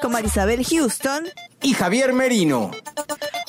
con 0.00 0.12
Marisabel 0.12 0.64
Houston. 0.64 1.28
y 1.62 1.74
Javier 1.74 2.12
Merino. 2.12 2.70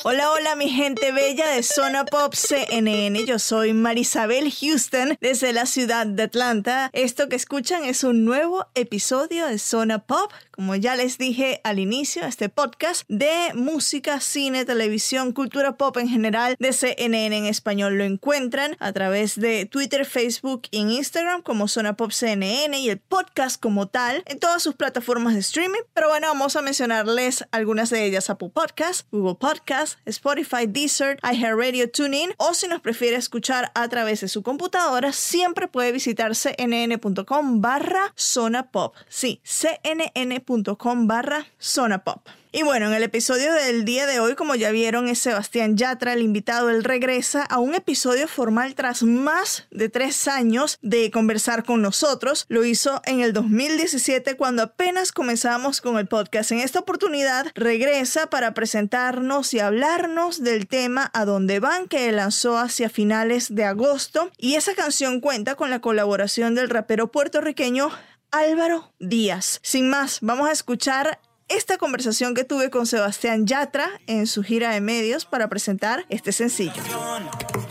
Hola, 0.04 0.32
hola, 0.32 0.56
mi 0.56 0.68
gente 0.68 1.12
bella 1.12 1.46
de 1.46 1.62
Zona 1.62 2.04
Pop 2.04 2.34
CNN. 2.34 3.24
Yo 3.24 3.38
soy 3.38 3.72
Marisabel 3.72 4.52
Houston 4.52 5.16
desde 5.20 5.52
la 5.52 5.64
ciudad 5.64 6.08
de 6.08 6.24
Atlanta. 6.24 6.90
Esto 6.92 7.28
que 7.28 7.36
escuchan 7.36 7.84
es 7.84 8.02
un 8.02 8.24
nuevo 8.24 8.66
episodio 8.74 9.46
de 9.46 9.60
Zona 9.60 10.00
Pop. 10.00 10.32
Como 10.50 10.74
ya 10.74 10.96
les 10.96 11.18
dije 11.18 11.60
al 11.62 11.78
inicio, 11.78 12.24
este 12.24 12.48
podcast 12.48 13.04
de 13.08 13.52
música, 13.54 14.20
cine, 14.20 14.64
televisión, 14.64 15.32
cultura 15.32 15.76
pop 15.76 15.96
en 15.96 16.08
general 16.08 16.56
de 16.58 16.72
CNN 16.72 17.36
en 17.36 17.46
español 17.46 17.96
lo 17.96 18.04
encuentran 18.04 18.76
a 18.80 18.92
través 18.92 19.40
de 19.40 19.66
Twitter, 19.66 20.04
Facebook 20.04 20.62
y 20.70 20.80
Instagram 20.80 21.42
como 21.42 21.68
Zona 21.68 21.96
Pop 21.96 22.10
CNN 22.10 22.76
y 22.78 22.90
el 22.90 22.98
podcast 22.98 23.60
como 23.60 23.86
tal 23.86 24.24
en 24.26 24.40
todas 24.40 24.62
sus 24.62 24.74
plataformas 24.74 25.34
de 25.34 25.40
streaming. 25.40 25.80
Pero 25.94 26.08
bueno, 26.08 26.26
vamos 26.26 26.56
a 26.56 26.62
mencionarles 26.62 27.44
algunas 27.52 27.88
de 27.88 28.04
ellas: 28.04 28.28
Apple 28.30 28.50
Podcast, 28.52 29.06
Google 29.10 29.36
Podcast, 29.36 29.91
Spotify, 30.06 30.66
Deezer, 30.66 31.18
iHeartRadio, 31.22 31.90
TuneIn 31.90 32.32
o 32.36 32.54
si 32.54 32.68
nos 32.68 32.80
prefiere 32.80 33.16
escuchar 33.16 33.70
a 33.74 33.88
través 33.88 34.20
de 34.20 34.28
su 34.28 34.42
computadora, 34.42 35.12
siempre 35.12 35.68
puede 35.68 35.92
visitar 35.92 36.32
cnn.com 36.34 37.60
barra 37.60 38.12
zona 38.16 38.70
pop. 38.70 38.94
Sí, 39.08 39.40
cnn.com 39.44 41.06
barra 41.06 41.46
zona 41.58 42.04
pop. 42.04 42.26
Y 42.54 42.64
bueno, 42.64 42.88
en 42.88 42.92
el 42.92 43.02
episodio 43.02 43.50
del 43.54 43.86
día 43.86 44.04
de 44.04 44.20
hoy, 44.20 44.34
como 44.34 44.54
ya 44.54 44.70
vieron, 44.72 45.08
es 45.08 45.20
Sebastián 45.20 45.78
Yatra, 45.78 46.12
el 46.12 46.20
invitado. 46.20 46.68
Él 46.68 46.84
regresa 46.84 47.44
a 47.44 47.58
un 47.58 47.74
episodio 47.74 48.28
formal 48.28 48.74
tras 48.74 49.02
más 49.02 49.66
de 49.70 49.88
tres 49.88 50.28
años 50.28 50.78
de 50.82 51.10
conversar 51.10 51.64
con 51.64 51.80
nosotros. 51.80 52.44
Lo 52.50 52.62
hizo 52.66 53.00
en 53.06 53.20
el 53.20 53.32
2017 53.32 54.36
cuando 54.36 54.64
apenas 54.64 55.12
comenzamos 55.12 55.80
con 55.80 55.96
el 55.96 56.08
podcast. 56.08 56.52
En 56.52 56.58
esta 56.58 56.80
oportunidad 56.80 57.46
regresa 57.54 58.28
para 58.28 58.52
presentarnos 58.52 59.54
y 59.54 59.60
hablarnos 59.60 60.44
del 60.44 60.66
tema 60.66 61.10
A 61.14 61.24
dónde 61.24 61.58
van 61.58 61.88
que 61.88 62.12
lanzó 62.12 62.58
hacia 62.58 62.90
finales 62.90 63.54
de 63.54 63.64
agosto. 63.64 64.30
Y 64.36 64.56
esa 64.56 64.74
canción 64.74 65.20
cuenta 65.20 65.54
con 65.54 65.70
la 65.70 65.80
colaboración 65.80 66.54
del 66.54 66.68
rapero 66.68 67.10
puertorriqueño 67.10 67.88
Álvaro 68.30 68.92
Díaz. 68.98 69.58
Sin 69.62 69.88
más, 69.88 70.18
vamos 70.20 70.50
a 70.50 70.52
escuchar 70.52 71.18
esta 71.56 71.76
conversación 71.76 72.34
que 72.34 72.44
tuve 72.44 72.70
con 72.70 72.86
Sebastián 72.86 73.46
Yatra 73.46 73.88
en 74.06 74.26
su 74.26 74.42
gira 74.42 74.70
de 74.70 74.80
medios 74.80 75.26
para 75.26 75.48
presentar 75.48 76.06
este 76.08 76.32
sencillo. 76.32 76.72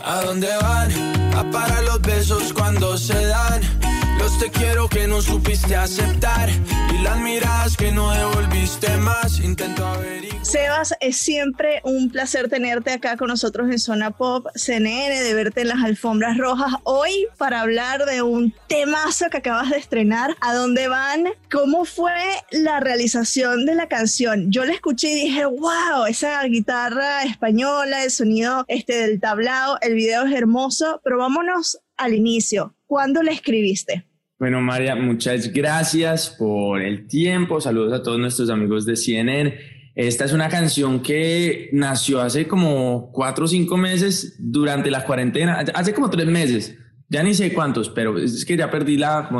¿A 0.04 0.22
dónde 0.22 0.48
van? 0.60 0.90
A 1.34 1.80
los 1.82 2.00
besos 2.00 2.52
cuando 2.52 2.96
se 2.96 3.26
dan. 3.26 3.91
Te 4.38 4.50
quiero 4.50 4.88
que 4.88 5.06
no 5.06 5.22
supiste 5.22 5.76
aceptar. 5.76 6.48
Y 6.92 7.02
las 7.02 7.18
miradas 7.20 7.76
que 7.76 7.92
no 7.92 8.10
devolviste 8.10 8.96
más. 8.96 9.38
Intento 9.40 9.86
averiguar. 9.86 10.44
Sebas, 10.44 10.94
es 11.00 11.18
siempre 11.18 11.80
un 11.84 12.10
placer 12.10 12.48
tenerte 12.48 12.90
acá 12.90 13.16
con 13.16 13.28
nosotros 13.28 13.70
en 13.70 13.78
Zona 13.78 14.10
Pop 14.10 14.48
CNN, 14.56 15.22
de 15.22 15.34
verte 15.34 15.60
en 15.60 15.68
las 15.68 15.84
alfombras 15.84 16.36
rojas 16.36 16.74
hoy 16.82 17.28
para 17.38 17.60
hablar 17.60 18.04
de 18.04 18.22
un 18.22 18.52
temazo 18.66 19.30
que 19.30 19.38
acabas 19.38 19.70
de 19.70 19.78
estrenar. 19.78 20.36
¿A 20.40 20.52
dónde 20.52 20.88
van? 20.88 21.28
¿Cómo 21.50 21.84
fue 21.84 22.12
la 22.50 22.80
realización 22.80 23.64
de 23.66 23.76
la 23.76 23.86
canción? 23.86 24.50
Yo 24.50 24.64
la 24.64 24.72
escuché 24.72 25.12
y 25.12 25.26
dije, 25.26 25.46
wow, 25.46 26.06
esa 26.08 26.42
guitarra 26.44 27.22
española, 27.22 28.02
el 28.02 28.10
sonido 28.10 28.64
este 28.66 29.06
del 29.06 29.20
tablao, 29.20 29.78
el 29.80 29.94
video 29.94 30.24
es 30.24 30.34
hermoso, 30.34 31.00
pero 31.04 31.18
vámonos 31.18 31.78
al 31.96 32.14
inicio. 32.14 32.74
¿Cuándo 32.86 33.22
la 33.22 33.30
escribiste? 33.30 34.06
Bueno, 34.42 34.60
María, 34.60 34.96
muchas 34.96 35.52
gracias 35.52 36.34
por 36.36 36.82
el 36.82 37.06
tiempo. 37.06 37.60
Saludos 37.60 37.92
a 37.92 38.02
todos 38.02 38.18
nuestros 38.18 38.50
amigos 38.50 38.84
de 38.84 38.96
CNN. 38.96 39.56
Esta 39.94 40.24
es 40.24 40.32
una 40.32 40.48
canción 40.48 41.00
que 41.00 41.70
nació 41.72 42.20
hace 42.20 42.48
como 42.48 43.12
cuatro 43.12 43.44
o 43.44 43.46
cinco 43.46 43.76
meses 43.76 44.34
durante 44.40 44.90
la 44.90 45.04
cuarentena, 45.04 45.64
hace 45.74 45.94
como 45.94 46.10
tres 46.10 46.26
meses, 46.26 46.76
ya 47.08 47.22
ni 47.22 47.34
sé 47.34 47.52
cuántos, 47.52 47.88
pero 47.88 48.18
es 48.18 48.44
que 48.44 48.56
ya 48.56 48.68
perdí 48.68 48.96
la, 48.96 49.30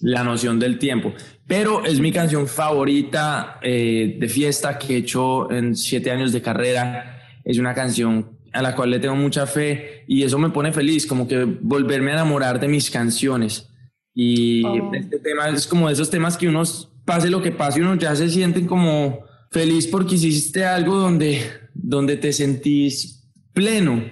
la 0.00 0.24
noción 0.24 0.58
del 0.58 0.80
tiempo. 0.80 1.14
Pero 1.46 1.84
es 1.84 2.00
mi 2.00 2.10
canción 2.10 2.48
favorita 2.48 3.60
eh, 3.62 4.16
de 4.18 4.28
fiesta 4.28 4.76
que 4.76 4.94
he 4.94 4.96
hecho 4.96 5.48
en 5.52 5.76
siete 5.76 6.10
años 6.10 6.32
de 6.32 6.42
carrera. 6.42 7.20
Es 7.44 7.60
una 7.60 7.74
canción 7.74 8.40
a 8.52 8.60
la 8.60 8.74
cual 8.74 8.90
le 8.90 8.98
tengo 8.98 9.14
mucha 9.14 9.46
fe 9.46 10.02
y 10.08 10.24
eso 10.24 10.36
me 10.36 10.50
pone 10.50 10.72
feliz, 10.72 11.06
como 11.06 11.28
que 11.28 11.44
volverme 11.44 12.10
a 12.10 12.14
enamorar 12.14 12.58
de 12.58 12.66
mis 12.66 12.90
canciones. 12.90 13.70
Y 14.14 14.64
Oh. 14.64 14.92
este 14.94 15.18
tema 15.18 15.48
es 15.48 15.66
como 15.66 15.88
de 15.88 15.94
esos 15.94 16.10
temas 16.10 16.36
que 16.36 16.48
uno, 16.48 16.62
pase 17.04 17.28
lo 17.28 17.42
que 17.42 17.50
pase, 17.50 17.80
uno 17.80 17.96
ya 17.96 18.14
se 18.14 18.30
siente 18.30 18.64
como 18.66 19.24
feliz 19.50 19.86
porque 19.86 20.14
hiciste 20.14 20.64
algo 20.64 20.96
donde, 20.96 21.40
donde 21.74 22.16
te 22.16 22.32
sentís 22.32 23.28
pleno. 23.52 24.02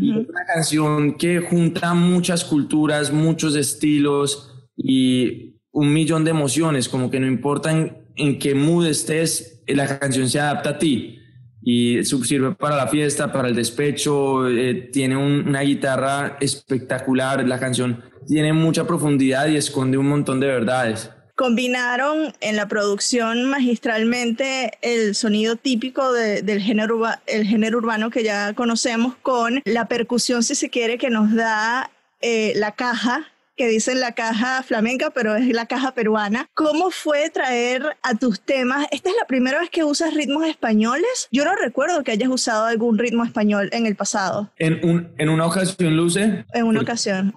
Y 0.00 0.10
es 0.10 0.28
una 0.28 0.44
canción 0.44 1.16
que 1.16 1.40
junta 1.40 1.94
muchas 1.94 2.44
culturas, 2.44 3.10
muchos 3.10 3.56
estilos 3.56 4.54
y 4.76 5.56
un 5.72 5.92
millón 5.92 6.24
de 6.24 6.30
emociones, 6.30 6.88
como 6.90 7.10
que 7.10 7.18
no 7.18 7.26
importa 7.26 7.72
en, 7.72 7.96
en 8.16 8.38
qué 8.38 8.54
mood 8.54 8.86
estés, 8.86 9.62
la 9.66 9.98
canción 9.98 10.28
se 10.28 10.40
adapta 10.40 10.70
a 10.70 10.78
ti 10.78 11.18
y 11.70 12.02
sirve 12.04 12.52
para 12.52 12.76
la 12.76 12.86
fiesta, 12.86 13.30
para 13.30 13.48
el 13.48 13.54
despecho, 13.54 14.48
eh, 14.48 14.88
tiene 14.90 15.16
un- 15.18 15.46
una 15.46 15.60
guitarra 15.60 16.38
espectacular, 16.40 17.46
la 17.46 17.58
canción 17.58 18.02
tiene 18.26 18.54
mucha 18.54 18.86
profundidad 18.86 19.48
y 19.48 19.56
esconde 19.56 19.98
un 19.98 20.08
montón 20.08 20.40
de 20.40 20.46
verdades. 20.46 21.10
Combinaron 21.34 22.32
en 22.40 22.56
la 22.56 22.66
producción 22.68 23.50
magistralmente 23.50 24.72
el 24.82 25.14
sonido 25.14 25.56
típico 25.56 26.12
de- 26.12 26.40
del 26.42 26.60
género, 26.60 27.02
el 27.26 27.44
género 27.46 27.78
urbano 27.78 28.10
que 28.10 28.24
ya 28.24 28.54
conocemos 28.54 29.14
con 29.22 29.60
la 29.64 29.86
percusión, 29.88 30.42
si 30.42 30.54
se 30.54 30.70
quiere, 30.70 30.96
que 30.98 31.10
nos 31.10 31.34
da 31.34 31.90
eh, 32.20 32.52
la 32.56 32.72
caja 32.72 33.26
que 33.58 33.66
dicen 33.68 34.00
la 34.00 34.12
caja 34.12 34.62
flamenca, 34.62 35.10
pero 35.10 35.34
es 35.34 35.48
la 35.48 35.66
caja 35.66 35.92
peruana. 35.92 36.48
¿Cómo 36.54 36.90
fue 36.90 37.28
traer 37.28 37.82
a 38.02 38.14
tus 38.14 38.40
temas? 38.40 38.86
¿Esta 38.92 39.10
es 39.10 39.16
la 39.20 39.26
primera 39.26 39.58
vez 39.60 39.68
que 39.68 39.82
usas 39.84 40.14
ritmos 40.14 40.46
españoles? 40.46 41.28
Yo 41.32 41.44
no 41.44 41.54
recuerdo 41.56 42.04
que 42.04 42.12
hayas 42.12 42.28
usado 42.30 42.66
algún 42.66 42.96
ritmo 42.98 43.24
español 43.24 43.68
en 43.72 43.86
el 43.86 43.96
pasado, 43.96 44.48
En, 44.58 44.78
un, 44.88 45.08
en 45.18 45.28
una 45.28 45.44
ocasión, 45.46 45.96
Luce, 45.96 46.44
en 46.54 46.64
una 46.64 46.80
ocasión. 46.80 47.32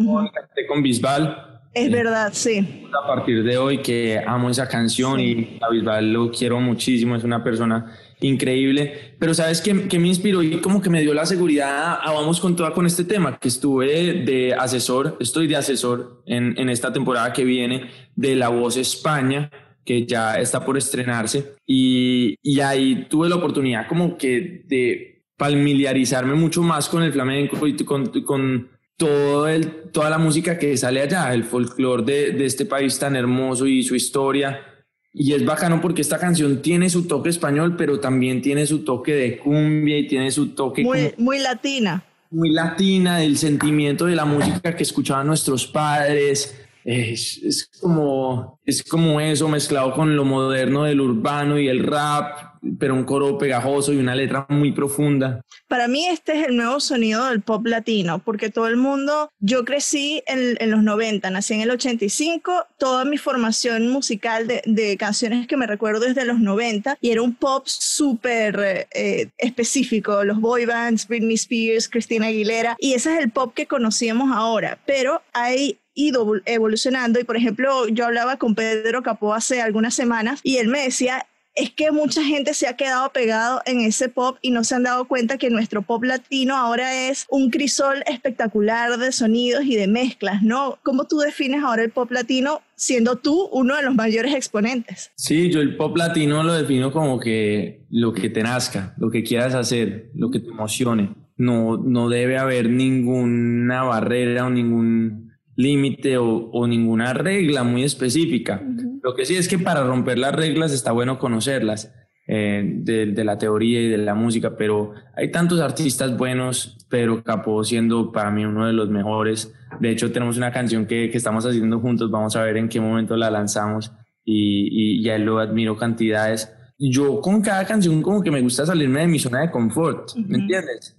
Con 0.68 0.84
Bisbal, 0.84 1.60
Es 1.74 1.92
verdad, 1.92 2.32
sí. 2.34 2.88
a 3.04 3.08
partir 3.08 3.44
de 3.44 3.58
hoy 3.58 3.82
que 3.82 4.22
amo 4.26 4.50
esa 4.52 4.68
canción 4.68 5.20
y 5.20 5.58
a 5.62 5.70
Bisbal 5.72 6.14
lo 6.14 6.30
quiero 6.32 6.60
muchísimo, 6.60 7.16
es 7.16 7.24
una 7.24 7.44
persona 7.44 7.92
increíble, 8.22 9.16
pero 9.20 9.34
sabes 9.34 9.62
que, 9.62 9.88
que 9.88 10.00
me 10.00 10.08
inspiró 10.08 10.42
y 10.44 10.58
como 10.62 10.82
que 10.82 10.90
me 10.90 11.02
dio 11.02 11.14
la 11.14 11.26
seguridad 11.26 12.00
a 12.02 12.12
vamos 12.12 12.40
con 12.40 12.56
toda 12.56 12.72
con 12.72 12.86
este 12.86 13.04
tema, 13.04 13.38
que 13.38 13.48
estuve 13.48 14.24
de 14.24 14.54
asesor, 14.54 15.18
estoy 15.20 15.48
de 15.48 15.56
asesor 15.56 16.24
en, 16.26 16.58
en 16.58 16.70
esta 16.70 16.94
temporada 16.94 17.34
que 17.34 17.44
viene 17.44 17.90
de 18.16 18.36
La 18.36 18.50
Voz 18.50 18.78
España, 18.78 19.52
que 19.84 20.06
ya 20.06 20.40
está 20.40 20.64
por 20.64 20.78
estrenarse. 20.78 21.56
Y, 21.66 22.36
y 22.42 22.60
ahí 22.60 23.08
tuve 23.10 23.28
la 23.28 23.36
oportunidad 23.36 23.88
como 23.88 24.18
que 24.18 24.64
de 24.68 25.26
familiarizarme 25.38 26.36
mucho 26.36 26.62
más 26.62 26.88
con 26.88 27.02
el 27.02 27.12
flamenco 27.12 27.66
y 27.66 27.76
con, 27.78 28.08
con 28.24 28.70
todo 28.96 29.48
el, 29.48 29.90
toda 29.92 30.12
la 30.12 30.20
música 30.20 30.60
que 30.60 30.78
sale 30.78 31.02
allá, 31.02 31.34
el 31.34 31.44
folclore 31.44 32.04
de, 32.04 32.32
de 32.34 32.46
este 32.46 32.66
país 32.66 33.00
tan 33.00 33.16
hermoso 33.16 33.66
y 33.66 33.82
su 33.82 33.96
historia. 33.96 34.71
Y 35.14 35.34
es 35.34 35.46
bacano 35.46 35.82
porque 35.82 36.02
esta 36.02 36.18
canción 36.18 36.62
tiene 36.62 36.90
su 36.90 37.08
toque 37.08 37.30
español, 37.30 37.76
pero 37.76 38.00
también 38.00 38.42
tiene 38.42 38.66
su 38.66 38.84
toque 38.84 39.14
de 39.14 39.38
cumbia 39.38 39.98
y 39.98 40.08
tiene 40.08 40.32
su 40.32 40.50
toque... 40.50 40.84
Muy, 40.84 41.14
muy 41.18 41.40
latina. 41.40 42.04
Muy 42.30 42.52
latina, 42.52 43.22
el 43.22 43.38
sentimiento 43.38 44.06
de 44.06 44.16
la 44.16 44.24
música 44.24 44.74
que 44.76 44.84
escuchaban 44.84 45.28
nuestros 45.28 45.68
padres. 45.68 46.58
Es, 46.86 47.40
es, 47.44 47.70
como, 47.80 48.60
es 48.66 48.84
como 48.84 49.20
eso 49.20 49.50
mezclado 49.50 49.94
con 49.94 50.16
lo 50.16 50.24
moderno 50.24 50.86
del 50.86 51.02
urbano 51.02 51.60
y 51.60 51.68
el 51.68 51.84
rap 51.84 52.51
pero 52.80 52.94
un 52.94 53.04
coro 53.04 53.38
pegajoso 53.38 53.94
y 53.94 53.98
una 53.98 54.16
letra 54.16 54.46
muy 54.50 54.72
profunda. 54.72 55.42
Para 55.68 55.88
mí 55.88 56.06
este 56.08 56.40
es 56.40 56.48
el 56.48 56.58
nuevo 56.58 56.80
sonido 56.80 57.26
del 57.26 57.42
pop 57.42 57.66
latino, 57.66 58.20
porque 58.20 58.50
todo 58.50 58.68
el 58.68 58.78
mundo, 58.78 59.32
yo 59.40 59.66
crecí 59.66 60.24
en, 60.28 60.58
en 60.60 60.72
los 60.72 60.84
90, 60.84 61.30
nací 61.30 61.54
en 61.54 61.62
el 61.62 61.72
85, 61.72 62.66
toda 62.78 63.06
mi 63.06 63.18
formación 63.18 63.88
musical 63.88 64.48
de, 64.48 64.62
de, 64.66 64.98
canciones 64.98 65.48
que 65.48 65.58
me 65.58 65.68
recuerdo 65.68 66.02
desde 66.02 66.26
los 66.26 66.40
90 66.40 66.98
y 67.02 67.12
era 67.12 67.22
un 67.22 67.34
pop 67.34 67.64
súper 67.66 68.88
eh, 68.92 69.30
específico, 69.38 70.24
los 70.24 70.40
boy 70.40 70.66
bands, 70.66 71.08
Britney 71.08 71.36
Spears, 71.36 71.88
Christina 71.88 72.28
Aguilera, 72.28 72.76
y 72.80 72.94
ese 72.94 73.14
es 73.14 73.24
el 73.24 73.32
pop 73.32 73.54
que 73.54 73.66
conocíamos 73.66 74.32
ahora, 74.32 74.78
pero 74.86 75.22
hay 75.34 75.78
ido 75.94 76.26
evolucionando 76.46 77.20
y 77.20 77.24
por 77.24 77.36
ejemplo 77.36 77.88
yo 77.90 78.06
hablaba 78.06 78.38
con 78.38 78.56
Pedro 78.56 79.04
Capó 79.04 79.34
hace 79.34 79.62
algunas 79.62 79.94
semanas 79.94 80.40
y 80.44 80.58
él 80.58 80.68
me 80.68 80.84
decía 80.84 81.28
es 81.56 81.70
que 81.70 81.92
mucha 81.92 82.24
gente 82.24 82.54
se 82.54 82.68
ha 82.68 82.78
quedado 82.78 83.12
pegado 83.12 83.62
en 83.66 83.82
ese 83.82 84.08
pop 84.10 84.38
y 84.42 84.52
no 84.52 84.64
se 84.64 84.76
han 84.76 84.84
dado 84.84 85.06
cuenta 85.06 85.38
que 85.38 85.50
nuestro 85.50 85.82
pop 85.82 86.04
latino 86.04 86.56
ahora 86.56 87.10
es 87.10 87.26
un 87.30 87.50
crisol 87.50 88.04
espectacular 88.08 88.98
de 88.98 89.12
sonidos 89.12 89.66
y 89.66 89.76
de 89.76 89.88
mezclas, 89.88 90.42
¿no? 90.44 90.80
¿Cómo 90.84 91.06
tú 91.06 91.18
defines 91.18 91.64
ahora 91.64 91.84
el 91.84 91.92
pop 91.92 92.10
latino 92.12 92.62
siendo 92.76 93.18
tú 93.18 93.50
uno 93.52 93.76
de 93.76 93.84
los 93.84 93.96
mayores 93.96 94.34
exponentes? 94.34 95.12
Sí, 95.16 95.52
yo 95.52 95.60
el 95.60 95.76
pop 95.76 95.98
latino 95.98 96.44
lo 96.44 96.54
defino 96.54 96.92
como 96.92 97.20
que 97.20 97.86
lo 97.90 98.14
que 98.14 98.30
te 98.30 98.44
nazca, 98.44 98.96
lo 98.98 99.12
que 99.12 99.24
quieras 99.24 99.54
hacer, 99.54 100.10
lo 100.16 100.32
que 100.32 100.40
te 100.40 100.50
emocione. 100.50 101.14
No, 101.36 101.78
no 101.78 102.08
debe 102.08 102.38
haber 102.38 102.70
ninguna 102.70 103.84
barrera 103.84 104.46
o 104.46 104.50
ningún 104.50 105.32
límite 105.56 106.18
o, 106.18 106.68
ninguna 106.68 107.14
regla 107.14 107.64
muy 107.64 107.84
específica. 107.84 108.64
Lo 109.04 109.16
que 109.16 109.26
sí 109.26 109.36
es 109.36 109.48
que 109.48 109.60
para 109.60 109.84
romper 109.84 110.18
las 110.18 110.34
reglas 110.34 110.72
está 110.72 110.92
bueno 110.92 111.18
conocerlas 111.20 111.94
eh, 112.28 112.64
de, 112.64 113.24
la 113.24 113.38
teoría 113.38 113.82
y 113.82 113.90
de 113.90 113.98
la 113.98 114.14
música, 114.14 114.56
pero 114.56 114.94
hay 115.16 115.32
tantos 115.32 115.60
artistas 115.60 116.16
buenos, 116.16 116.78
pero 116.90 117.24
Capó 117.24 117.64
siendo 117.64 118.12
para 118.12 118.32
mí 118.32 118.46
uno 118.46 118.68
de 118.68 118.74
los 118.74 118.90
mejores. 118.90 119.54
De 119.80 119.90
hecho, 119.90 120.12
tenemos 120.12 120.38
una 120.38 120.52
canción 120.52 120.86
que, 120.86 121.10
que 121.10 121.18
estamos 121.18 121.46
haciendo 121.46 121.80
juntos, 121.80 122.12
vamos 122.12 122.36
a 122.36 122.44
ver 122.44 122.58
en 122.58 122.70
qué 122.70 122.80
momento 122.80 123.18
la 123.18 123.32
lanzamos 123.32 123.92
y, 124.24 125.00
y 125.00 125.04
ya 125.04 125.18
lo 125.18 125.40
admiro 125.40 125.76
cantidades. 125.76 126.54
Yo 126.78 127.22
con 127.22 127.42
cada 127.42 127.66
canción 127.66 128.02
como 128.02 128.22
que 128.22 128.32
me 128.32 128.42
gusta 128.42 128.66
salirme 128.66 129.02
de 129.02 129.08
mi 129.08 129.20
zona 129.20 129.42
de 129.42 129.52
confort, 129.52 130.16
¿me 130.16 130.38
entiendes? 130.38 130.98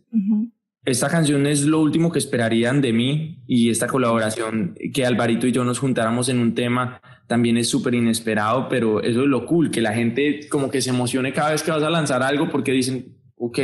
Esta 0.84 1.08
canción 1.08 1.46
es 1.46 1.62
lo 1.62 1.80
último 1.80 2.10
que 2.10 2.18
esperarían 2.18 2.80
de 2.80 2.92
mí 2.92 3.38
y 3.46 3.70
esta 3.70 3.86
colaboración 3.86 4.76
que 4.92 5.06
Alvarito 5.06 5.46
y 5.46 5.52
yo 5.52 5.62
nos 5.62 5.78
juntáramos 5.78 6.28
en 6.28 6.40
un 6.40 6.56
tema 6.56 7.00
también 7.28 7.56
es 7.56 7.68
súper 7.68 7.94
inesperado, 7.94 8.68
pero 8.68 9.00
eso 9.00 9.22
es 9.22 9.28
lo 9.28 9.46
cool, 9.46 9.70
que 9.70 9.80
la 9.80 9.94
gente 9.94 10.48
como 10.48 10.70
que 10.70 10.82
se 10.82 10.90
emocione 10.90 11.32
cada 11.32 11.52
vez 11.52 11.62
que 11.62 11.70
vas 11.70 11.84
a 11.84 11.88
lanzar 11.88 12.24
algo 12.24 12.50
porque 12.50 12.72
dicen, 12.72 13.16
ok, 13.36 13.60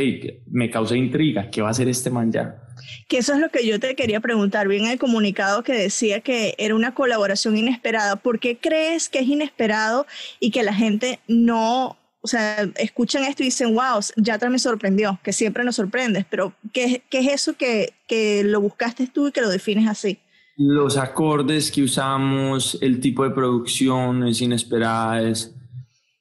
me 0.49 0.69
causa 0.69 0.95
intriga, 0.95 1.49
¿qué 1.49 1.61
va 1.61 1.67
a 1.67 1.71
hacer 1.71 1.89
este 1.89 2.09
man 2.09 2.31
ya? 2.31 2.63
Que 3.09 3.17
eso 3.17 3.33
es 3.33 3.39
lo 3.39 3.49
que 3.49 3.67
yo 3.67 3.81
te 3.81 3.95
quería 3.95 4.21
preguntar. 4.21 4.69
Bien 4.69 4.87
el 4.87 4.97
comunicado 4.97 5.61
que 5.63 5.73
decía 5.73 6.21
que 6.21 6.55
era 6.57 6.73
una 6.73 6.93
colaboración 6.93 7.57
inesperada. 7.57 8.15
¿Por 8.15 8.39
qué 8.39 8.57
crees 8.57 9.09
que 9.09 9.19
es 9.19 9.27
inesperado 9.27 10.07
y 10.39 10.51
que 10.51 10.63
la 10.63 10.73
gente 10.73 11.19
no 11.27 11.98
o 12.21 12.27
sea, 12.27 12.69
escuchan 12.75 13.23
esto 13.23 13.43
y 13.43 13.47
dicen, 13.47 13.73
wow, 13.73 13.99
Yatra 14.17 14.49
me 14.49 14.59
sorprendió, 14.59 15.19
que 15.23 15.31
siempre 15.31 15.63
nos 15.63 15.77
sorprendes, 15.77 16.25
pero 16.29 16.53
¿qué, 16.73 17.03
qué 17.09 17.19
es 17.19 17.27
eso 17.27 17.53
que, 17.53 17.93
que 18.07 18.43
lo 18.43 18.59
buscaste 18.59 19.07
tú 19.07 19.27
y 19.27 19.31
que 19.31 19.41
lo 19.41 19.49
defines 19.49 19.87
así? 19.87 20.19
Los 20.57 20.97
acordes 20.97 21.71
que 21.71 21.83
usamos, 21.83 22.77
el 22.81 22.99
tipo 22.99 23.23
de 23.23 23.31
producción 23.31 24.27
es 24.27 24.41
inesperada, 24.41 25.21
es, 25.21 25.55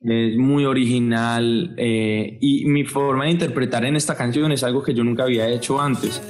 es 0.00 0.36
muy 0.36 0.64
original 0.64 1.74
eh, 1.76 2.38
y 2.40 2.64
mi 2.66 2.84
forma 2.84 3.24
de 3.24 3.32
interpretar 3.32 3.84
en 3.84 3.96
esta 3.96 4.16
canción 4.16 4.52
es 4.52 4.62
algo 4.62 4.82
que 4.84 4.94
yo 4.94 5.02
nunca 5.02 5.24
había 5.24 5.48
hecho 5.48 5.80
antes. 5.80 6.22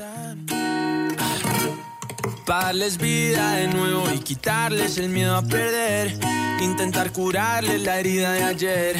Darles 2.47 2.97
vida 2.97 3.57
de 3.57 3.69
nuevo 3.69 4.05
y 4.15 4.19
quitarles 4.21 4.97
el 4.97 5.11
miedo 5.11 5.37
a 5.37 5.43
perder. 5.43 6.38
Intentar 6.61 7.13
curarles 7.13 7.85
la 7.85 8.01
herida 8.01 8.33
de 8.33 8.43
ayer 8.43 8.97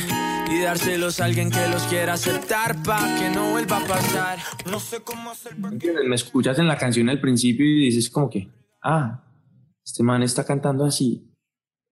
y 0.49 0.63
dárselos 0.63 1.21
a 1.21 1.25
alguien 1.25 1.51
que 1.51 1.69
los 1.69 1.83
quiera 1.85 2.13
aceptar 2.13 2.81
para 2.85 3.19
que 3.19 3.31
no 3.31 3.51
vuelva 3.51 3.79
a 3.79 3.87
pasar. 3.87 4.39
No 4.71 4.79
sé 4.79 5.01
cómo 5.03 5.33
hacer. 5.33 5.57
Me 5.59 6.15
escuchas 6.15 6.59
en 6.61 6.69
la 6.69 6.77
canción 6.77 7.09
al 7.09 7.21
principio 7.21 7.67
y 7.67 7.87
dices 7.87 8.11
como 8.11 8.31
que, 8.31 8.49
ah, 8.83 9.25
este 9.85 10.05
man 10.05 10.23
está 10.23 10.45
cantando 10.45 10.85
así. 10.85 11.35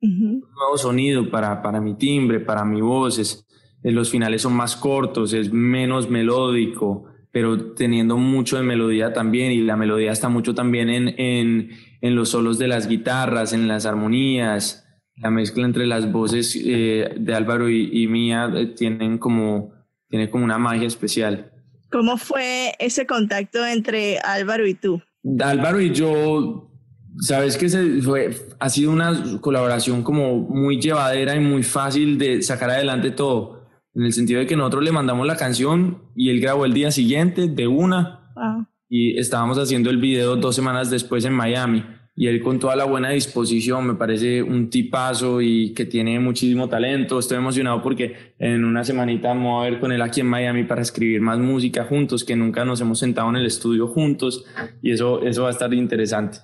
Un 0.00 0.44
nuevo 0.54 0.78
sonido 0.78 1.28
para, 1.30 1.60
para 1.62 1.80
mi 1.80 1.94
timbre, 1.94 2.38
para 2.38 2.64
mi 2.64 2.80
voz. 2.80 3.18
Es, 3.18 3.44
los 3.82 4.08
finales 4.08 4.42
son 4.42 4.52
más 4.52 4.76
cortos, 4.76 5.32
es 5.32 5.52
menos 5.52 6.08
melódico, 6.08 7.06
pero 7.32 7.74
teniendo 7.74 8.16
mucho 8.16 8.56
de 8.56 8.62
melodía 8.62 9.12
también. 9.12 9.50
Y 9.50 9.62
la 9.62 9.76
melodía 9.76 10.12
está 10.12 10.28
mucho 10.28 10.54
también 10.54 10.90
en, 10.90 11.08
en, 11.18 11.70
en 12.00 12.14
los 12.14 12.28
solos 12.28 12.56
de 12.56 12.68
las 12.68 12.86
guitarras, 12.86 13.52
en 13.52 13.66
las 13.66 13.84
armonías 13.84 14.84
la 15.16 15.30
mezcla 15.30 15.64
entre 15.64 15.86
las 15.86 16.10
voces 16.10 16.58
eh, 16.62 17.14
de 17.18 17.34
Álvaro 17.34 17.70
y, 17.70 18.06
mía 18.06 18.50
eh, 18.54 18.66
tienen 18.66 19.18
como, 19.18 19.72
tiene 20.08 20.30
como 20.30 20.44
una 20.44 20.58
magia 20.58 20.86
especial. 20.86 21.52
¿Cómo 21.90 22.18
fue 22.18 22.74
ese 22.78 23.06
contacto 23.06 23.64
entre 23.66 24.18
Álvaro 24.18 24.66
y 24.66 24.74
tú? 24.74 25.00
Álvaro 25.40 25.80
y 25.80 25.92
yo, 25.92 26.70
sabes 27.18 27.56
que 27.56 27.68
se 27.68 28.02
fue, 28.02 28.36
ha 28.58 28.68
sido 28.68 28.92
una 28.92 29.40
colaboración 29.40 30.02
como 30.02 30.38
muy 30.38 30.80
llevadera 30.80 31.34
y 31.34 31.40
muy 31.40 31.62
fácil 31.62 32.18
de 32.18 32.42
sacar 32.42 32.70
adelante 32.70 33.10
todo. 33.10 33.66
En 33.94 34.02
el 34.02 34.12
sentido 34.12 34.40
de 34.40 34.46
que 34.46 34.56
nosotros 34.56 34.84
le 34.84 34.92
mandamos 34.92 35.26
la 35.26 35.36
canción 35.36 36.02
y 36.14 36.28
él 36.28 36.40
grabó 36.40 36.66
el 36.66 36.74
día 36.74 36.90
siguiente 36.90 37.48
de 37.48 37.66
una 37.66 38.30
ah. 38.36 38.68
y 38.90 39.18
estábamos 39.18 39.56
haciendo 39.56 39.88
el 39.88 39.96
video 39.96 40.36
dos 40.36 40.54
semanas 40.54 40.90
después 40.90 41.24
en 41.24 41.32
Miami 41.32 41.82
y 42.18 42.28
él 42.28 42.42
con 42.42 42.58
toda 42.58 42.74
la 42.76 42.84
buena 42.84 43.10
disposición, 43.10 43.86
me 43.86 43.94
parece 43.94 44.42
un 44.42 44.70
tipazo 44.70 45.42
y 45.42 45.74
que 45.74 45.84
tiene 45.84 46.18
muchísimo 46.18 46.66
talento. 46.66 47.18
Estoy 47.18 47.36
emocionado 47.36 47.82
porque 47.82 48.32
en 48.38 48.64
una 48.64 48.84
semanita 48.84 49.28
vamos 49.28 49.62
a 49.62 49.68
ver 49.68 49.78
con 49.78 49.92
él 49.92 50.00
aquí 50.00 50.22
en 50.22 50.28
Miami 50.28 50.64
para 50.64 50.80
escribir 50.80 51.20
más 51.20 51.38
música 51.38 51.84
juntos, 51.84 52.24
que 52.24 52.34
nunca 52.34 52.64
nos 52.64 52.80
hemos 52.80 52.98
sentado 52.98 53.28
en 53.28 53.36
el 53.36 53.44
estudio 53.44 53.86
juntos 53.86 54.46
y 54.80 54.92
eso, 54.92 55.22
eso 55.22 55.42
va 55.42 55.48
a 55.48 55.52
estar 55.52 55.72
interesante. 55.74 56.38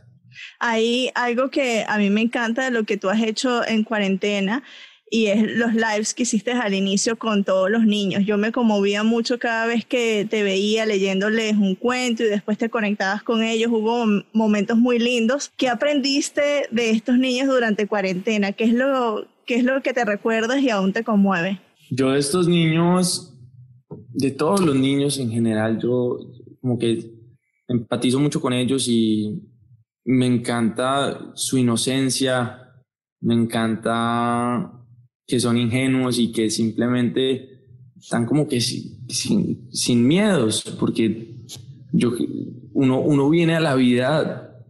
Hay 0.60 1.10
algo 1.14 1.50
que 1.50 1.84
a 1.88 1.96
mí 1.96 2.10
me 2.10 2.20
encanta 2.20 2.64
de 2.64 2.70
lo 2.70 2.84
que 2.84 2.98
tú 2.98 3.08
has 3.08 3.22
hecho 3.22 3.66
en 3.66 3.82
cuarentena 3.82 4.62
y 5.14 5.26
es 5.26 5.42
los 5.58 5.74
lives 5.74 6.14
que 6.14 6.22
hiciste 6.22 6.52
al 6.52 6.72
inicio 6.72 7.18
con 7.18 7.44
todos 7.44 7.70
los 7.70 7.84
niños. 7.84 8.24
Yo 8.24 8.38
me 8.38 8.50
conmovía 8.50 9.02
mucho 9.02 9.38
cada 9.38 9.66
vez 9.66 9.84
que 9.84 10.26
te 10.28 10.42
veía 10.42 10.86
leyéndoles 10.86 11.52
un 11.58 11.74
cuento 11.74 12.22
y 12.22 12.28
después 12.28 12.56
te 12.56 12.70
conectabas 12.70 13.22
con 13.22 13.42
ellos. 13.42 13.70
Hubo 13.70 14.06
momentos 14.32 14.78
muy 14.78 14.98
lindos. 14.98 15.52
¿Qué 15.58 15.68
aprendiste 15.68 16.66
de 16.70 16.90
estos 16.92 17.18
niños 17.18 17.48
durante 17.48 17.86
cuarentena? 17.86 18.52
¿Qué 18.52 18.64
es 18.64 18.72
lo, 18.72 19.26
qué 19.44 19.56
es 19.56 19.64
lo 19.64 19.82
que 19.82 19.92
te 19.92 20.02
recuerdas 20.06 20.62
y 20.62 20.70
aún 20.70 20.94
te 20.94 21.04
conmueve? 21.04 21.60
Yo 21.90 22.12
de 22.12 22.18
estos 22.18 22.48
niños, 22.48 23.34
de 24.14 24.30
todos 24.30 24.62
los 24.62 24.76
niños 24.76 25.18
en 25.18 25.30
general, 25.30 25.78
yo 25.78 26.20
como 26.62 26.78
que 26.78 27.12
empatizo 27.68 28.18
mucho 28.18 28.40
con 28.40 28.54
ellos 28.54 28.88
y 28.88 29.42
me 30.06 30.24
encanta 30.24 31.32
su 31.34 31.58
inocencia, 31.58 32.72
me 33.20 33.34
encanta 33.34 34.78
que 35.32 35.40
son 35.40 35.56
ingenuos 35.56 36.18
y 36.18 36.30
que 36.30 36.50
simplemente 36.50 37.64
están 37.98 38.26
como 38.26 38.46
que 38.46 38.60
sin, 38.60 40.06
miedos, 40.06 40.76
porque 40.78 41.36
yo, 41.90 42.12
uno, 42.74 43.00
uno 43.00 43.30
viene 43.30 43.54
a 43.54 43.60
la 43.60 43.74
vida 43.74 44.62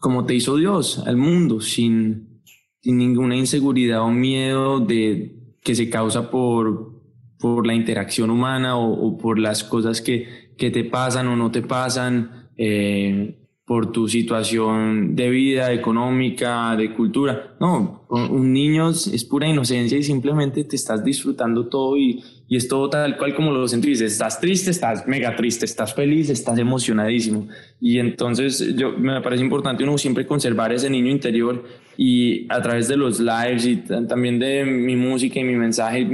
como 0.00 0.24
te 0.24 0.34
hizo 0.34 0.56
Dios, 0.56 1.00
al 1.06 1.18
mundo, 1.18 1.60
sin, 1.60 2.40
sin 2.80 2.96
ninguna 2.96 3.36
inseguridad 3.36 4.00
o 4.00 4.10
miedo 4.10 4.80
de, 4.80 5.42
que 5.62 5.74
se 5.74 5.90
causa 5.90 6.30
por, 6.30 7.02
por 7.38 7.66
la 7.66 7.74
interacción 7.74 8.30
humana 8.30 8.78
o, 8.78 9.18
por 9.18 9.38
las 9.38 9.62
cosas 9.62 10.00
que, 10.00 10.54
que, 10.56 10.70
te 10.70 10.84
pasan 10.84 11.28
o 11.28 11.36
no 11.36 11.50
te 11.50 11.60
pasan. 11.60 12.48
Eh, 12.56 13.37
por 13.68 13.92
tu 13.92 14.08
situación 14.08 15.14
de 15.14 15.28
vida, 15.28 15.70
económica, 15.74 16.74
de 16.74 16.94
cultura. 16.94 17.54
No, 17.60 18.06
un 18.08 18.50
niño 18.50 18.88
es 18.88 19.24
pura 19.24 19.46
inocencia 19.46 19.98
y 19.98 20.02
simplemente 20.02 20.64
te 20.64 20.74
estás 20.74 21.04
disfrutando 21.04 21.68
todo 21.68 21.98
y, 21.98 22.24
y 22.48 22.56
es 22.56 22.66
todo 22.66 22.88
tal 22.88 23.18
cual 23.18 23.34
como 23.34 23.52
lo 23.52 23.68
sentís. 23.68 24.00
Estás 24.00 24.40
triste, 24.40 24.70
estás 24.70 25.06
mega 25.06 25.36
triste, 25.36 25.66
estás 25.66 25.92
feliz, 25.92 26.30
estás 26.30 26.58
emocionadísimo. 26.58 27.46
Y 27.78 27.98
entonces 27.98 28.74
yo, 28.74 28.92
me 28.92 29.20
parece 29.20 29.42
importante 29.42 29.84
uno 29.84 29.98
siempre 29.98 30.26
conservar 30.26 30.72
ese 30.72 30.88
niño 30.88 31.10
interior 31.10 31.62
y 31.98 32.50
a 32.50 32.62
través 32.62 32.88
de 32.88 32.96
los 32.96 33.20
lives 33.20 33.66
y 33.66 33.76
también 33.76 34.38
de 34.38 34.64
mi 34.64 34.96
música 34.96 35.40
y 35.40 35.44
mi 35.44 35.56
mensaje, 35.56 36.08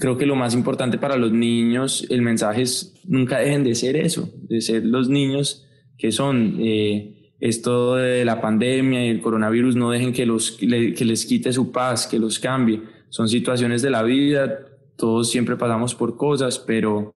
creo 0.00 0.16
que 0.16 0.24
lo 0.24 0.36
más 0.36 0.54
importante 0.54 0.96
para 0.96 1.18
los 1.18 1.32
niños, 1.32 2.06
el 2.08 2.22
mensaje 2.22 2.62
es 2.62 2.94
nunca 3.04 3.40
dejen 3.40 3.62
de 3.62 3.74
ser 3.74 3.94
eso, 3.96 4.32
de 4.48 4.62
ser 4.62 4.86
los 4.86 5.10
niños 5.10 5.66
que 6.02 6.10
son 6.10 6.56
eh, 6.58 7.30
esto 7.38 7.94
de 7.94 8.24
la 8.24 8.40
pandemia 8.40 9.06
y 9.06 9.08
el 9.10 9.20
coronavirus, 9.20 9.76
no 9.76 9.92
dejen 9.92 10.12
que, 10.12 10.26
los, 10.26 10.50
que 10.50 11.04
les 11.04 11.24
quite 11.24 11.52
su 11.52 11.70
paz, 11.70 12.08
que 12.08 12.18
los 12.18 12.40
cambie. 12.40 12.82
Son 13.08 13.28
situaciones 13.28 13.82
de 13.82 13.90
la 13.90 14.02
vida, 14.02 14.66
todos 14.96 15.30
siempre 15.30 15.54
pasamos 15.54 15.94
por 15.94 16.16
cosas, 16.16 16.58
pero, 16.58 17.14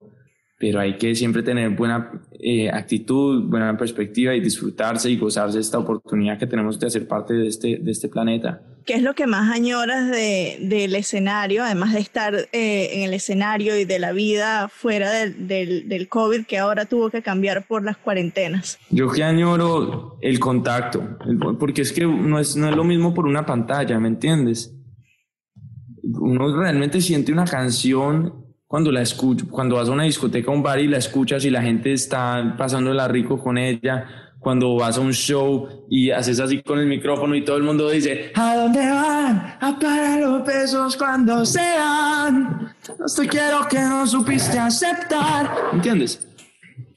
pero 0.59 0.81
hay 0.81 0.97
que 0.97 1.15
siempre 1.15 1.43
tener 1.43 1.71
buena 1.71 2.11
eh, 2.41 2.71
actitud, 2.71 3.45
buena 3.45 3.77
perspectiva 3.77 4.35
y 4.35 4.41
disfrutarse 4.41 5.11
y 5.11 5.17
gozarse 5.19 5.59
esta 5.59 5.79
oportunidad 5.79 6.39
que 6.39 6.47
tenemos 6.47 6.81
de 6.81 6.87
hacer 6.87 7.07
parte 7.07 7.35
de 7.35 7.49
este, 7.49 7.79
de 7.79 7.91
este 7.91 8.09
planeta. 8.09 8.63
¿Qué 8.87 8.95
es 8.95 9.03
lo 9.03 9.15
que 9.15 9.27
más 9.27 9.53
añoras 9.53 10.11
de, 10.11 10.59
del 10.63 10.95
escenario, 10.95 11.65
además 11.65 11.93
de 11.93 11.99
estar 11.99 12.35
eh, 12.53 12.91
en 12.93 13.03
el 13.03 13.15
escenario 13.15 13.77
y 13.77 13.85
de 13.85 13.99
la 13.99 14.13
vida 14.13 14.69
fuera 14.69 15.11
del, 15.11 15.49
del, 15.49 15.89
del, 15.89 16.09
COVID 16.09 16.47
que 16.47 16.57
ahora 16.57 16.87
tuvo 16.87 17.11
que 17.11 17.21
cambiar 17.21 17.67
por 17.67 17.85
las 17.85 17.97
cuarentenas? 17.97 18.79
Yo 18.89 19.11
que 19.11 19.25
añoro 19.25 20.17
el 20.23 20.39
contacto, 20.39 21.19
porque 21.59 21.83
es 21.83 21.93
que 21.93 22.07
no 22.07 22.39
es, 22.39 22.57
no 22.57 22.71
es 22.71 22.77
lo 22.77 22.85
mismo 22.85 23.13
por 23.13 23.27
una 23.27 23.45
pantalla, 23.45 23.99
¿me 23.99 24.09
entiendes? 24.09 24.73
Uno 26.03 26.57
realmente 26.57 27.01
siente 27.01 27.33
una 27.33 27.45
canción 27.45 28.46
cuando 28.67 28.91
la 28.91 29.03
escucho, 29.03 29.47
cuando 29.49 29.77
vas 29.77 29.89
a 29.89 29.93
una 29.93 30.05
discoteca, 30.05 30.51
un 30.51 30.63
bar 30.63 30.81
y 30.81 30.89
la 30.89 30.99
escuchas 30.99 31.45
y 31.45 31.51
la 31.51 31.63
gente 31.63 31.93
está 31.93 32.55
pasándola 32.59 33.07
rico 33.09 33.39
con 33.39 33.59
ella 33.59 34.27
cuando 34.41 34.77
vas 34.77 34.97
a 34.97 35.01
un 35.01 35.13
show 35.13 35.87
y 35.91 36.11
haces 36.11 36.39
así 36.39 36.63
con 36.63 36.79
el 36.79 36.87
micrófono 36.87 37.35
y 37.35 37.45
todo 37.45 37.57
el 37.57 37.65
mundo 37.65 37.91
dice, 37.91 38.31
¿a 38.35 38.57
dónde 38.57 38.79
van? 38.79 39.57
A 39.61 39.77
parar 39.81 40.21
los 40.21 40.43
pesos 40.43 40.97
cuando 40.97 41.45
sean. 41.45 42.73
No 42.89 43.29
quiero 43.29 43.67
que 43.69 43.81
no 43.81 44.07
supiste 44.07 44.59
aceptar. 44.59 45.51
¿Entiendes? 45.73 46.29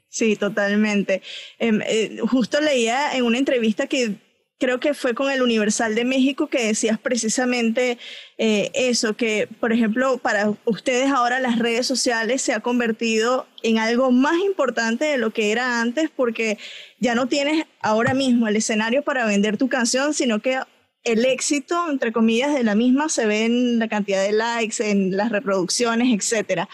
Sí, 0.09 0.35
totalmente. 0.35 1.21
Em, 1.57 1.81
eh, 1.87 2.17
justo 2.29 2.59
leía 2.61 3.15
en 3.15 3.23
una 3.23 3.37
entrevista 3.37 3.87
que 3.87 4.15
creo 4.59 4.79
que 4.79 4.93
fue 4.93 5.15
con 5.15 5.31
el 5.31 5.41
Universal 5.41 5.95
de 5.95 6.03
México 6.03 6.47
que 6.47 6.67
decías 6.67 6.99
precisamente 6.99 7.97
eh, 8.37 8.69
eso, 8.73 9.15
que 9.15 9.47
por 9.59 9.71
ejemplo 9.71 10.17
para 10.17 10.53
ustedes 10.65 11.09
ahora 11.09 11.39
las 11.39 11.57
redes 11.57 11.87
sociales 11.87 12.41
se 12.41 12.53
ha 12.53 12.59
convertido 12.59 13.47
en 13.63 13.79
algo 13.79 14.11
más 14.11 14.37
importante 14.45 15.05
de 15.05 15.17
lo 15.17 15.31
que 15.31 15.51
era 15.51 15.81
antes 15.81 16.09
porque 16.13 16.57
ya 16.99 17.15
no 17.15 17.27
tienes 17.27 17.65
ahora 17.81 18.13
mismo 18.13 18.47
el 18.47 18.57
escenario 18.57 19.01
para 19.01 19.25
vender 19.25 19.57
tu 19.57 19.69
canción, 19.69 20.13
sino 20.13 20.39
que 20.39 20.59
el 21.05 21.23
éxito, 21.25 21.89
entre 21.89 22.11
comillas, 22.11 22.53
de 22.53 22.65
la 22.65 22.75
misma 22.75 23.07
se 23.07 23.25
ve 23.25 23.45
en 23.45 23.79
la 23.79 23.87
cantidad 23.87 24.21
de 24.21 24.33
likes, 24.33 24.83
en 24.83 25.15
las 25.15 25.31
reproducciones, 25.31 26.13
etc. 26.13 26.67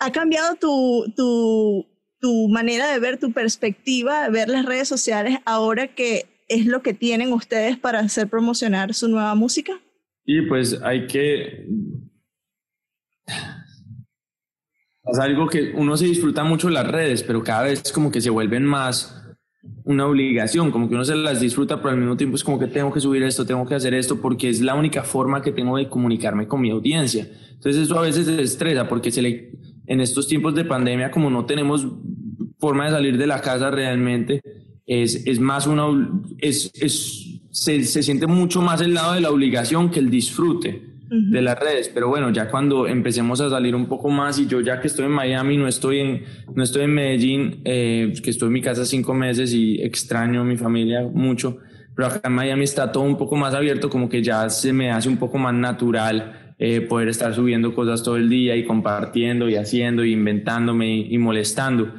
¿Ha 0.00 0.10
cambiado 0.10 0.56
tu, 0.56 1.12
tu, 1.16 1.86
tu 2.20 2.48
manera 2.48 2.90
de 2.90 2.98
ver, 2.98 3.18
tu 3.18 3.32
perspectiva, 3.32 4.24
de 4.24 4.30
ver 4.30 4.48
las 4.48 4.66
redes 4.66 4.88
sociales 4.88 5.38
ahora 5.44 5.86
que 5.86 6.26
es 6.48 6.66
lo 6.66 6.82
que 6.82 6.94
tienen 6.94 7.32
ustedes 7.32 7.76
para 7.76 8.00
hacer 8.00 8.28
promocionar 8.28 8.94
su 8.94 9.08
nueva 9.08 9.34
música? 9.34 9.80
Y 10.24 10.42
pues 10.42 10.80
hay 10.82 11.06
que... 11.06 11.66
Es 15.10 15.18
algo 15.18 15.48
que 15.48 15.72
uno 15.74 15.96
se 15.96 16.06
disfruta 16.06 16.44
mucho 16.44 16.68
las 16.68 16.86
redes, 16.86 17.22
pero 17.22 17.42
cada 17.42 17.62
vez 17.62 17.92
como 17.92 18.10
que 18.10 18.20
se 18.20 18.28
vuelven 18.28 18.64
más 18.64 19.14
una 19.84 20.06
obligación, 20.06 20.70
como 20.70 20.88
que 20.88 20.94
uno 20.94 21.04
se 21.04 21.16
las 21.16 21.40
disfruta, 21.40 21.78
pero 21.78 21.90
al 21.90 21.98
mismo 21.98 22.16
tiempo 22.16 22.36
es 22.36 22.44
como 22.44 22.58
que 22.58 22.66
tengo 22.66 22.92
que 22.92 23.00
subir 23.00 23.22
esto, 23.22 23.46
tengo 23.46 23.64
que 23.66 23.74
hacer 23.74 23.94
esto, 23.94 24.20
porque 24.20 24.50
es 24.50 24.60
la 24.60 24.74
única 24.74 25.02
forma 25.02 25.40
que 25.40 25.52
tengo 25.52 25.78
de 25.78 25.88
comunicarme 25.88 26.46
con 26.46 26.60
mi 26.60 26.70
audiencia. 26.70 27.26
Entonces 27.52 27.84
eso 27.84 27.98
a 27.98 28.02
veces 28.02 28.26
se 28.26 28.40
estresa, 28.40 28.86
porque 28.86 29.10
se 29.10 29.22
le, 29.22 29.52
en 29.86 30.00
estos 30.00 30.28
tiempos 30.28 30.54
de 30.54 30.64
pandemia, 30.64 31.10
como 31.10 31.30
no 31.30 31.46
tenemos 31.46 31.86
forma 32.58 32.84
de 32.84 32.90
salir 32.90 33.16
de 33.16 33.26
la 33.26 33.40
casa 33.40 33.70
realmente, 33.70 34.42
es, 34.88 35.26
es 35.26 35.38
más 35.38 35.66
una, 35.66 35.84
es, 36.38 36.72
es, 36.74 37.40
se, 37.50 37.84
se, 37.84 38.02
siente 38.02 38.26
mucho 38.26 38.62
más 38.62 38.80
el 38.80 38.94
lado 38.94 39.12
de 39.12 39.20
la 39.20 39.30
obligación 39.30 39.90
que 39.90 40.00
el 40.00 40.10
disfrute 40.10 40.82
de 41.10 41.40
las 41.40 41.58
redes, 41.58 41.90
pero 41.92 42.08
bueno, 42.08 42.30
ya 42.30 42.50
cuando 42.50 42.86
empecemos 42.86 43.40
a 43.40 43.48
salir 43.48 43.74
un 43.74 43.86
poco 43.86 44.10
más 44.10 44.38
y 44.38 44.46
yo 44.46 44.60
ya 44.60 44.78
que 44.78 44.88
estoy 44.88 45.06
en 45.06 45.12
Miami, 45.12 45.56
no 45.56 45.66
estoy 45.66 46.00
en, 46.00 46.24
no 46.54 46.62
estoy 46.62 46.82
en 46.82 46.92
Medellín, 46.92 47.62
eh, 47.64 48.12
que 48.22 48.28
estoy 48.28 48.48
en 48.48 48.52
mi 48.52 48.60
casa 48.60 48.84
cinco 48.84 49.14
meses 49.14 49.54
y 49.54 49.80
extraño 49.80 50.42
a 50.42 50.44
mi 50.44 50.58
familia 50.58 51.02
mucho, 51.02 51.58
pero 51.96 52.08
acá 52.08 52.28
en 52.28 52.34
Miami 52.34 52.64
está 52.64 52.92
todo 52.92 53.04
un 53.04 53.16
poco 53.16 53.36
más 53.36 53.54
abierto, 53.54 53.88
como 53.88 54.10
que 54.10 54.22
ya 54.22 54.50
se 54.50 54.74
me 54.74 54.90
hace 54.90 55.08
un 55.08 55.16
poco 55.16 55.38
más 55.38 55.54
natural 55.54 56.54
eh, 56.58 56.82
poder 56.82 57.08
estar 57.08 57.34
subiendo 57.34 57.74
cosas 57.74 58.02
todo 58.02 58.18
el 58.18 58.28
día 58.28 58.54
y 58.56 58.64
compartiendo 58.66 59.48
y 59.48 59.56
haciendo 59.56 60.04
y 60.04 60.12
inventándome 60.12 60.94
y 60.94 61.16
molestando 61.16 61.90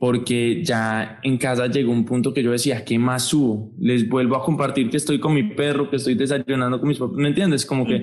porque 0.00 0.62
ya 0.64 1.20
en 1.22 1.36
casa 1.36 1.66
llegó 1.66 1.92
un 1.92 2.06
punto 2.06 2.32
que 2.32 2.42
yo 2.42 2.50
decía, 2.50 2.86
¿qué 2.86 2.98
más 2.98 3.24
subo? 3.26 3.70
Les 3.78 4.08
vuelvo 4.08 4.34
a 4.34 4.42
compartir 4.42 4.88
que 4.88 4.96
estoy 4.96 5.20
con 5.20 5.34
mi 5.34 5.42
perro, 5.42 5.90
que 5.90 5.96
estoy 5.96 6.14
desayunando 6.14 6.80
con 6.80 6.88
mis 6.88 6.98
papás, 6.98 7.18
¿me 7.18 7.28
entiendes? 7.28 7.66
Como 7.66 7.86
que 7.86 8.02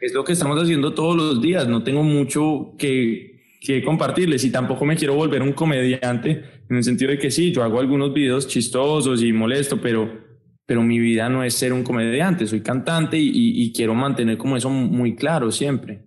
es 0.00 0.14
lo 0.14 0.24
que 0.24 0.32
estamos 0.32 0.58
haciendo 0.58 0.94
todos 0.94 1.14
los 1.14 1.42
días, 1.42 1.68
no 1.68 1.82
tengo 1.82 2.02
mucho 2.02 2.74
que, 2.78 3.58
que 3.60 3.82
compartirles 3.84 4.44
y 4.44 4.50
tampoco 4.50 4.86
me 4.86 4.96
quiero 4.96 5.14
volver 5.14 5.42
un 5.42 5.52
comediante 5.52 6.42
en 6.70 6.76
el 6.76 6.82
sentido 6.82 7.10
de 7.10 7.18
que 7.18 7.30
sí, 7.30 7.52
yo 7.52 7.62
hago 7.62 7.80
algunos 7.80 8.14
videos 8.14 8.48
chistosos 8.48 9.22
y 9.22 9.30
molesto, 9.34 9.78
pero, 9.78 10.10
pero 10.64 10.82
mi 10.82 10.98
vida 10.98 11.28
no 11.28 11.44
es 11.44 11.52
ser 11.52 11.74
un 11.74 11.82
comediante, 11.82 12.46
soy 12.46 12.62
cantante 12.62 13.18
y, 13.18 13.30
y, 13.30 13.72
quiero 13.74 13.94
mantener 13.94 14.38
como 14.38 14.56
eso 14.56 14.70
muy 14.70 15.14
claro 15.14 15.50
siempre. 15.52 16.06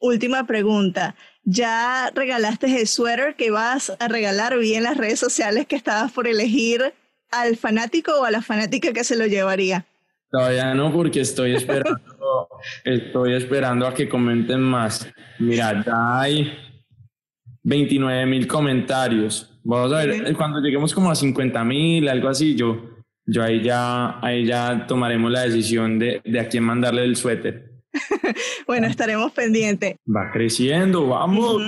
Última 0.00 0.46
pregunta. 0.46 1.16
¿Ya 1.50 2.10
regalaste 2.14 2.78
el 2.78 2.86
suéter 2.86 3.34
que 3.34 3.50
vas 3.50 3.96
a 4.00 4.06
regalar? 4.06 4.58
Vi 4.58 4.74
en 4.74 4.82
las 4.82 4.98
redes 4.98 5.18
sociales 5.18 5.66
que 5.66 5.76
estabas 5.76 6.12
por 6.12 6.28
elegir 6.28 6.92
al 7.30 7.56
fanático 7.56 8.12
o 8.20 8.24
a 8.26 8.30
la 8.30 8.42
fanática 8.42 8.92
que 8.92 9.02
se 9.02 9.16
lo 9.16 9.24
llevaría. 9.24 9.86
Todavía 10.30 10.74
no, 10.74 10.92
porque 10.92 11.22
estoy 11.22 11.54
esperando, 11.54 11.98
estoy 12.84 13.32
esperando 13.32 13.86
a 13.86 13.94
que 13.94 14.10
comenten 14.10 14.60
más. 14.60 15.10
Mira, 15.38 15.82
ya 15.86 16.20
hay 16.20 16.52
29 17.62 18.26
mil 18.26 18.46
comentarios. 18.46 19.58
Vamos 19.64 19.90
a 19.94 20.04
ver, 20.04 20.36
cuando 20.36 20.60
lleguemos 20.60 20.92
como 20.92 21.10
a 21.10 21.14
50 21.14 21.64
mil, 21.64 22.10
algo 22.10 22.28
así, 22.28 22.54
yo, 22.56 22.90
yo 23.24 23.42
ahí 23.42 23.62
ya, 23.62 24.20
ahí 24.20 24.44
ya 24.44 24.86
tomaremos 24.86 25.32
la 25.32 25.44
decisión 25.44 25.98
de, 25.98 26.20
de 26.22 26.40
a 26.40 26.46
quién 26.46 26.64
mandarle 26.64 27.04
el 27.04 27.16
suéter. 27.16 27.67
bueno, 28.66 28.86
estaremos 28.86 29.32
pendientes. 29.32 29.96
Va 30.06 30.30
creciendo, 30.32 31.06
vamos. 31.06 31.62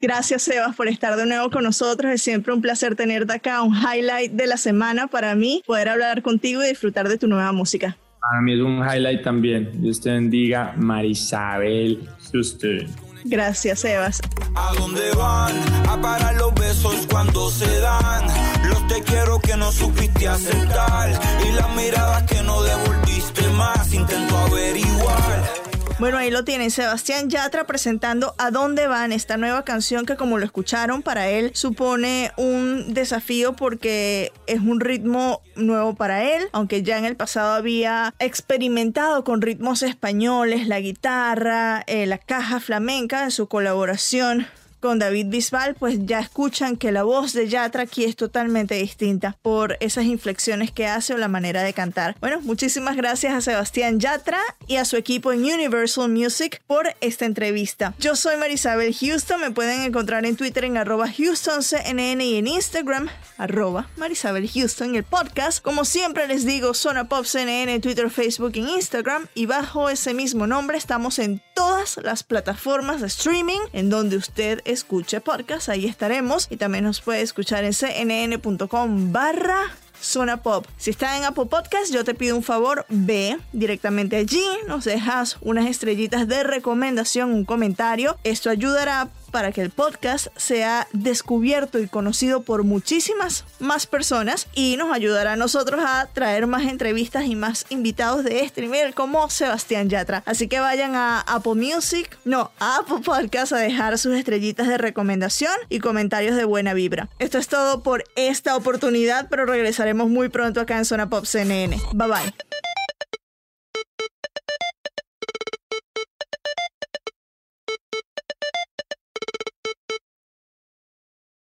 Gracias, 0.00 0.42
Sebas, 0.42 0.76
por 0.76 0.88
estar 0.88 1.16
de 1.16 1.24
nuevo 1.26 1.50
con 1.50 1.64
nosotros. 1.64 2.12
Es 2.12 2.22
siempre 2.22 2.52
un 2.52 2.60
placer 2.60 2.96
tenerte 2.96 3.32
acá, 3.32 3.62
un 3.62 3.74
highlight 3.74 4.32
de 4.32 4.46
la 4.46 4.56
semana 4.56 5.06
para 5.06 5.34
mí, 5.34 5.62
poder 5.66 5.88
hablar 5.88 6.22
contigo 6.22 6.62
y 6.62 6.68
disfrutar 6.68 7.08
de 7.08 7.16
tu 7.18 7.26
nueva 7.26 7.50
música. 7.52 7.96
Para 8.20 8.42
mí 8.42 8.54
es 8.54 8.60
un 8.60 8.78
highlight 8.78 9.22
también. 9.22 9.70
Dios 9.80 10.00
te 10.00 10.10
bendiga, 10.10 10.74
Marisabel 10.76 12.08
usted. 12.34 12.86
Gracias, 13.24 13.80
Sebas. 13.80 14.20
¿A 14.54 14.72
dónde 14.78 15.10
van? 15.16 15.54
A 15.88 16.00
parar 16.00 16.36
los 16.36 16.54
besos 16.54 17.06
cuando 17.10 17.50
se 17.50 17.80
dan. 17.80 18.24
Los 18.68 18.86
te 18.86 19.02
quiero 19.02 19.40
que 19.40 19.56
no 19.56 19.72
supiste 19.72 20.28
aceptar. 20.28 21.10
Y 21.48 21.52
las 21.52 21.74
miradas 21.74 22.22
que 22.24 22.42
no 22.42 22.62
devolviste 22.62 23.48
más. 23.50 23.92
Intento 23.92 24.36
averiguar 24.36 25.65
bueno, 25.98 26.18
ahí 26.18 26.30
lo 26.30 26.44
tienen, 26.44 26.70
Sebastián 26.70 27.30
Yatra 27.30 27.64
presentando 27.64 28.34
A 28.36 28.50
dónde 28.50 28.86
van, 28.86 29.12
esta 29.12 29.38
nueva 29.38 29.64
canción 29.64 30.04
que 30.04 30.16
como 30.16 30.36
lo 30.36 30.44
escucharon, 30.44 31.02
para 31.02 31.28
él 31.28 31.52
supone 31.54 32.32
un 32.36 32.92
desafío 32.92 33.54
porque 33.54 34.32
es 34.46 34.60
un 34.60 34.80
ritmo 34.80 35.40
nuevo 35.54 35.94
para 35.94 36.22
él, 36.22 36.48
aunque 36.52 36.82
ya 36.82 36.98
en 36.98 37.06
el 37.06 37.16
pasado 37.16 37.54
había 37.54 38.14
experimentado 38.18 39.24
con 39.24 39.40
ritmos 39.40 39.82
españoles, 39.82 40.68
la 40.68 40.80
guitarra, 40.80 41.82
eh, 41.86 42.04
la 42.06 42.18
caja 42.18 42.60
flamenca 42.60 43.24
en 43.24 43.30
su 43.30 43.48
colaboración 43.48 44.46
con 44.80 44.98
David 44.98 45.26
Bisbal, 45.28 45.74
pues 45.74 45.98
ya 46.06 46.20
escuchan 46.20 46.76
que 46.76 46.92
la 46.92 47.02
voz 47.02 47.32
de 47.32 47.48
Yatra 47.48 47.82
aquí 47.82 48.04
es 48.04 48.16
totalmente 48.16 48.74
distinta 48.74 49.36
por 49.42 49.76
esas 49.80 50.04
inflexiones 50.04 50.70
que 50.70 50.86
hace 50.86 51.14
o 51.14 51.18
la 51.18 51.28
manera 51.28 51.62
de 51.62 51.72
cantar. 51.72 52.16
Bueno, 52.20 52.40
muchísimas 52.42 52.96
gracias 52.96 53.34
a 53.34 53.40
Sebastián 53.40 54.00
Yatra 54.00 54.40
y 54.66 54.76
a 54.76 54.84
su 54.84 54.96
equipo 54.96 55.32
en 55.32 55.44
Universal 55.44 56.08
Music 56.08 56.62
por 56.66 56.94
esta 57.00 57.24
entrevista. 57.24 57.94
Yo 57.98 58.16
soy 58.16 58.36
Marisabel 58.36 58.94
Houston, 58.94 59.40
me 59.40 59.50
pueden 59.50 59.82
encontrar 59.82 60.24
en 60.26 60.36
Twitter 60.36 60.64
en 60.64 60.76
arroba 60.76 61.06
HoustonCNN 61.06 62.20
y 62.20 62.36
en 62.36 62.46
Instagram 62.46 63.08
arroba 63.38 63.88
Marisabel 63.96 64.48
Houston, 64.48 64.94
el 64.94 65.04
podcast. 65.04 65.62
Como 65.62 65.84
siempre 65.84 66.26
les 66.26 66.44
digo, 66.44 66.74
Zona 66.74 67.08
Pop 67.08 67.24
CNN 67.24 67.72
en 67.72 67.80
Twitter, 67.80 68.10
Facebook 68.10 68.52
e 68.54 68.60
Instagram 68.60 69.26
y 69.34 69.46
bajo 69.46 69.90
ese 69.90 70.14
mismo 70.14 70.46
nombre 70.46 70.78
estamos 70.78 71.18
en 71.18 71.42
todas 71.54 71.98
las 72.02 72.22
plataformas 72.22 73.00
de 73.00 73.06
streaming 73.06 73.60
en 73.72 73.90
donde 73.90 74.16
usted 74.16 74.60
escuche 74.66 75.20
podcast. 75.20 75.68
Ahí 75.68 75.86
estaremos 75.86 76.46
y 76.50 76.56
también 76.56 76.84
nos 76.84 77.00
puede 77.00 77.22
escuchar 77.22 77.64
en 77.64 77.72
cnn.com 77.72 79.12
barra 79.12 79.72
Zona 80.00 80.42
Pop. 80.42 80.66
Si 80.76 80.90
está 80.90 81.16
en 81.16 81.24
Apple 81.24 81.46
Podcast, 81.46 81.92
yo 81.92 82.04
te 82.04 82.14
pido 82.14 82.36
un 82.36 82.42
favor, 82.42 82.86
ve 82.88 83.38
directamente 83.52 84.16
allí, 84.16 84.44
nos 84.68 84.84
dejas 84.84 85.38
unas 85.40 85.66
estrellitas 85.66 86.28
de 86.28 86.42
recomendación, 86.42 87.32
un 87.32 87.44
comentario. 87.44 88.16
Esto 88.24 88.50
ayudará 88.50 89.08
para 89.36 89.52
que 89.52 89.60
el 89.60 89.68
podcast 89.68 90.28
sea 90.38 90.88
descubierto 90.94 91.78
y 91.78 91.88
conocido 91.88 92.40
por 92.40 92.64
muchísimas 92.64 93.44
más 93.58 93.86
personas 93.86 94.48
y 94.54 94.78
nos 94.78 94.90
ayudará 94.94 95.34
a 95.34 95.36
nosotros 95.36 95.84
a 95.86 96.08
traer 96.10 96.46
más 96.46 96.62
entrevistas 96.62 97.26
y 97.26 97.36
más 97.36 97.66
invitados 97.68 98.24
de 98.24 98.40
este 98.40 98.62
nivel 98.62 98.94
como 98.94 99.28
Sebastián 99.28 99.90
Yatra. 99.90 100.22
Así 100.24 100.48
que 100.48 100.58
vayan 100.58 100.94
a 100.94 101.20
Apple 101.20 101.56
Music, 101.56 102.16
no, 102.24 102.50
a 102.58 102.78
Apple 102.78 103.02
Podcast 103.04 103.52
a 103.52 103.58
dejar 103.58 103.98
sus 103.98 104.14
estrellitas 104.14 104.68
de 104.68 104.78
recomendación 104.78 105.52
y 105.68 105.80
comentarios 105.80 106.34
de 106.34 106.44
buena 106.46 106.72
vibra. 106.72 107.10
Esto 107.18 107.36
es 107.36 107.48
todo 107.48 107.82
por 107.82 108.04
esta 108.16 108.56
oportunidad, 108.56 109.28
pero 109.28 109.44
regresaremos 109.44 110.08
muy 110.08 110.30
pronto 110.30 110.62
acá 110.62 110.78
en 110.78 110.86
Zona 110.86 111.10
Pop 111.10 111.26
CNN. 111.26 111.78
Bye 111.92 112.08
bye. 112.08 112.65